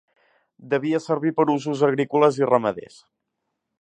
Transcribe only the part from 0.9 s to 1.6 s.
servir per